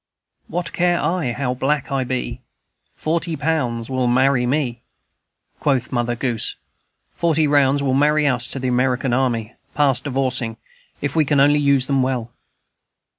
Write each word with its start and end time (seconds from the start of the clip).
"What 0.47 0.73
care 0.73 0.99
I 0.99 1.31
how 1.33 1.53
black 1.53 1.91
I 1.91 2.03
be? 2.03 2.41
Forty 2.95 3.35
pounds 3.35 3.87
will 3.87 4.07
marry 4.07 4.47
me," 4.47 4.81
quoth 5.59 5.91
Mother 5.91 6.15
Goose. 6.15 6.55
Forty 7.11 7.45
rounds 7.45 7.83
will 7.83 7.93
marry 7.93 8.25
us 8.25 8.47
to 8.47 8.57
the 8.57 8.67
American 8.69 9.13
Army, 9.13 9.53
past 9.75 10.05
divorcing, 10.05 10.57
if 11.01 11.15
we 11.15 11.23
can 11.23 11.39
only 11.39 11.59
use 11.59 11.85
them 11.85 12.01
well. 12.01 12.31